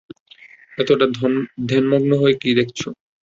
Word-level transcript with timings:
এতটা 0.77 1.05
ধ্যানমগ্ন 1.67 2.11
হয়ে 2.21 2.35
কী 2.41 2.49
দেখেছো! 2.57 2.87